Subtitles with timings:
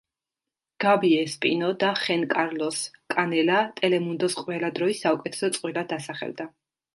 [0.83, 2.79] გაბი ესპინო და ხენკარლოს
[3.17, 6.51] კანელა ტელემუნდოს ყველა დროის საუკეთესო წყვილად დასახელდა.